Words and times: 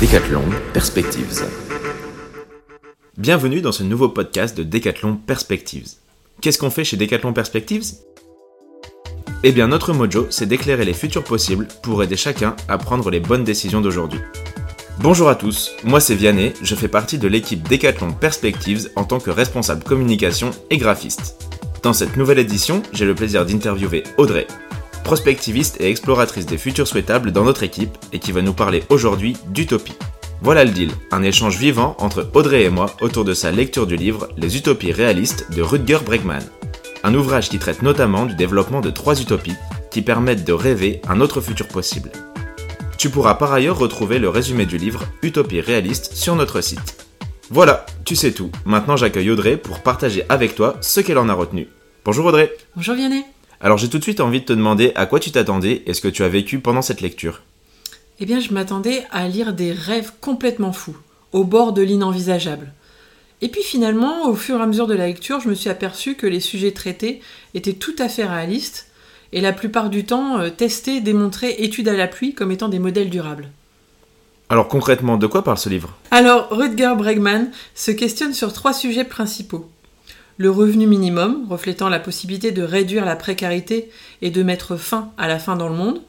Décathlon 0.00 0.42
Perspectives. 0.72 1.44
Bienvenue 3.16 3.60
dans 3.60 3.70
ce 3.70 3.84
nouveau 3.84 4.08
podcast 4.08 4.56
de 4.56 4.64
Décathlon 4.64 5.16
Perspectives. 5.16 5.90
Qu'est-ce 6.40 6.58
qu'on 6.58 6.70
fait 6.70 6.82
chez 6.82 6.96
Décathlon 6.96 7.32
Perspectives? 7.32 7.84
Eh 9.44 9.52
bien, 9.52 9.68
notre 9.68 9.92
mojo, 9.92 10.26
c'est 10.30 10.46
d'éclairer 10.46 10.84
les 10.84 10.92
futurs 10.92 11.22
possibles 11.22 11.68
pour 11.84 12.02
aider 12.02 12.16
chacun 12.16 12.56
à 12.68 12.76
prendre 12.76 13.10
les 13.10 13.20
bonnes 13.20 13.44
décisions 13.44 13.80
d'aujourd'hui. 13.80 14.20
Bonjour 14.98 15.28
à 15.28 15.36
tous, 15.36 15.76
moi 15.84 16.00
c'est 16.00 16.16
Vianney, 16.16 16.54
je 16.60 16.74
fais 16.74 16.88
partie 16.88 17.18
de 17.18 17.28
l'équipe 17.28 17.68
Décathlon 17.68 18.12
Perspectives 18.12 18.90
en 18.96 19.04
tant 19.04 19.20
que 19.20 19.30
responsable 19.30 19.84
communication 19.84 20.50
et 20.70 20.78
graphiste. 20.78 21.45
Dans 21.86 21.92
cette 21.92 22.16
nouvelle 22.16 22.40
édition, 22.40 22.82
j'ai 22.92 23.04
le 23.04 23.14
plaisir 23.14 23.46
d'interviewer 23.46 24.02
Audrey, 24.16 24.48
prospectiviste 25.04 25.80
et 25.80 25.88
exploratrice 25.88 26.44
des 26.44 26.58
futurs 26.58 26.88
souhaitables 26.88 27.30
dans 27.30 27.44
notre 27.44 27.62
équipe 27.62 27.96
et 28.12 28.18
qui 28.18 28.32
va 28.32 28.42
nous 28.42 28.54
parler 28.54 28.82
aujourd'hui 28.88 29.36
d'utopie. 29.50 29.94
Voilà 30.42 30.64
le 30.64 30.72
deal, 30.72 30.90
un 31.12 31.22
échange 31.22 31.58
vivant 31.58 31.94
entre 32.00 32.28
Audrey 32.34 32.64
et 32.64 32.70
moi 32.70 32.86
autour 33.00 33.24
de 33.24 33.34
sa 33.34 33.52
lecture 33.52 33.86
du 33.86 33.94
livre 33.94 34.26
Les 34.36 34.56
utopies 34.56 34.90
réalistes 34.90 35.46
de 35.52 35.62
Rutger 35.62 35.98
Bregman. 36.04 36.42
Un 37.04 37.14
ouvrage 37.14 37.48
qui 37.48 37.60
traite 37.60 37.82
notamment 37.82 38.26
du 38.26 38.34
développement 38.34 38.80
de 38.80 38.90
trois 38.90 39.20
utopies 39.20 39.54
qui 39.92 40.02
permettent 40.02 40.44
de 40.44 40.52
rêver 40.52 41.00
un 41.08 41.20
autre 41.20 41.40
futur 41.40 41.68
possible. 41.68 42.10
Tu 42.98 43.10
pourras 43.10 43.34
par 43.34 43.52
ailleurs 43.52 43.78
retrouver 43.78 44.18
le 44.18 44.28
résumé 44.28 44.66
du 44.66 44.76
livre 44.76 45.04
Utopie 45.22 45.60
réaliste 45.60 46.14
sur 46.14 46.34
notre 46.34 46.62
site. 46.62 46.96
Voilà, 47.48 47.86
tu 48.04 48.16
sais 48.16 48.32
tout. 48.32 48.50
Maintenant 48.64 48.96
j'accueille 48.96 49.30
Audrey 49.30 49.56
pour 49.56 49.84
partager 49.84 50.24
avec 50.28 50.56
toi 50.56 50.78
ce 50.80 50.98
qu'elle 50.98 51.18
en 51.18 51.28
a 51.28 51.32
retenu. 51.32 51.68
Bonjour 52.06 52.26
Audrey. 52.26 52.56
Bonjour 52.76 52.94
Vianney. 52.94 53.24
Alors 53.60 53.78
j'ai 53.78 53.88
tout 53.88 53.98
de 53.98 54.02
suite 54.04 54.20
envie 54.20 54.38
de 54.38 54.44
te 54.44 54.52
demander 54.52 54.92
à 54.94 55.06
quoi 55.06 55.18
tu 55.18 55.32
t'attendais 55.32 55.82
et 55.86 55.92
ce 55.92 56.00
que 56.00 56.06
tu 56.06 56.22
as 56.22 56.28
vécu 56.28 56.60
pendant 56.60 56.80
cette 56.80 57.00
lecture? 57.00 57.42
Eh 58.20 58.26
bien 58.26 58.38
je 58.38 58.52
m'attendais 58.52 59.02
à 59.10 59.26
lire 59.26 59.52
des 59.52 59.72
rêves 59.72 60.12
complètement 60.20 60.72
fous, 60.72 60.96
au 61.32 61.42
bord 61.42 61.72
de 61.72 61.82
l'inenvisageable. 61.82 62.72
Et 63.42 63.48
puis 63.48 63.64
finalement, 63.64 64.28
au 64.28 64.36
fur 64.36 64.60
et 64.60 64.62
à 64.62 64.66
mesure 64.66 64.86
de 64.86 64.94
la 64.94 65.08
lecture, 65.08 65.40
je 65.40 65.48
me 65.48 65.54
suis 65.54 65.68
aperçu 65.68 66.14
que 66.14 66.28
les 66.28 66.38
sujets 66.38 66.70
traités 66.70 67.20
étaient 67.54 67.72
tout 67.72 67.96
à 67.98 68.08
fait 68.08 68.24
réalistes 68.24 68.86
et 69.32 69.40
la 69.40 69.52
plupart 69.52 69.90
du 69.90 70.04
temps 70.04 70.38
euh, 70.38 70.48
testés, 70.48 71.00
démontrés, 71.00 71.56
études 71.58 71.88
à 71.88 71.94
l'appui 71.94 72.34
comme 72.34 72.52
étant 72.52 72.68
des 72.68 72.78
modèles 72.78 73.10
durables. 73.10 73.48
Alors 74.48 74.68
concrètement, 74.68 75.16
de 75.16 75.26
quoi 75.26 75.42
parle 75.42 75.58
ce 75.58 75.68
livre? 75.68 75.96
Alors, 76.12 76.50
Rutger 76.52 76.94
Bregman 76.96 77.50
se 77.74 77.90
questionne 77.90 78.32
sur 78.32 78.52
trois 78.52 78.72
sujets 78.72 79.02
principaux. 79.02 79.68
Le 80.38 80.50
revenu 80.50 80.86
minimum, 80.86 81.46
reflétant 81.48 81.88
la 81.88 81.98
possibilité 81.98 82.52
de 82.52 82.62
réduire 82.62 83.06
la 83.06 83.16
précarité 83.16 83.90
et 84.20 84.30
de 84.30 84.42
mettre 84.42 84.76
fin 84.76 85.10
à 85.16 85.28
la 85.28 85.38
faim 85.38 85.56
dans 85.56 85.68
le 85.68 85.74
monde. 85.74 86.02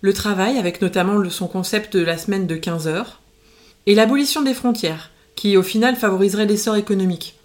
Le 0.00 0.12
travail, 0.12 0.58
avec 0.58 0.82
notamment 0.82 1.28
son 1.30 1.46
concept 1.46 1.96
de 1.96 2.02
la 2.02 2.18
semaine 2.18 2.46
de 2.46 2.56
15 2.56 2.88
heures. 2.88 3.20
Et 3.86 3.94
l'abolition 3.94 4.42
des 4.42 4.54
frontières, 4.54 5.10
qui 5.36 5.56
au 5.56 5.62
final 5.62 5.94
favoriserait 5.94 6.46
l'essor 6.46 6.76
économique. 6.76 7.38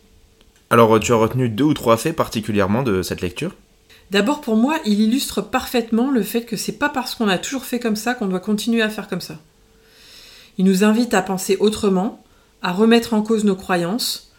Alors 0.71 0.99
tu 0.99 1.13
as 1.13 1.17
retenu 1.17 1.47
deux 1.47 1.65
ou 1.65 1.73
trois 1.75 1.97
faits 1.97 2.15
particulièrement 2.15 2.81
de 2.81 3.03
cette 3.03 3.21
lecture? 3.21 3.55
D'abord, 4.09 4.41
pour 4.41 4.55
moi, 4.55 4.79
il 4.85 4.99
illustre 4.99 5.41
parfaitement 5.41 6.09
le 6.09 6.23
fait 6.23 6.41
que 6.41 6.57
c'est 6.57 6.79
pas 6.79 6.89
parce 6.89 7.15
qu'on 7.15 7.27
a 7.27 7.37
toujours 7.37 7.65
fait 7.65 7.79
comme 7.79 7.95
ça 7.95 8.15
qu'on 8.15 8.27
doit 8.27 8.39
continuer 8.39 8.81
à 8.81 8.89
faire 8.89 9.07
comme 9.07 9.21
ça. 9.21 9.39
Il 10.57 10.65
nous 10.65 10.83
invite 10.83 11.13
à 11.13 11.21
penser 11.21 11.57
autrement, 11.59 12.23
à 12.61 12.71
remettre 12.71 13.13
en 13.13 13.21
cause 13.21 13.43
nos 13.43 13.55
croyances, 13.55 14.32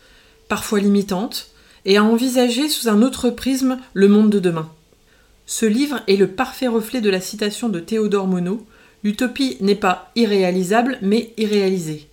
parfois 0.55 0.79
limitantes, 0.79 1.49
et 1.85 1.97
à 1.97 2.05
envisager 2.05 2.69
sous 2.69 2.89
un 2.89 3.03
autre 3.03 3.29
prisme 3.29 3.77
le 3.93 4.07
monde 4.07 4.31
de 4.31 4.39
demain. 4.39 4.71
Ce 5.47 5.67
livre 5.67 6.01
est 6.07 6.15
le 6.15 6.29
parfait 6.29 6.69
reflet 6.69 7.01
de 7.01 7.11
la 7.11 7.21
citation 7.21 7.69
de 7.69 7.81
Théodore 7.81 8.29
Monod 8.29 8.61
L'utopie 9.03 9.57
n'est 9.61 9.75
pas 9.75 10.13
irréalisable, 10.15 10.99
mais 11.03 11.33
irréalisée. 11.39 12.07